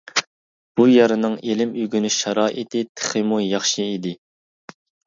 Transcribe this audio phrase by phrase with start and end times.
[0.79, 4.21] بۇ يەرنىڭ ئىلىم ئۆگىنىش شارائىتى تېخىمۇ ياخشى ئىدى.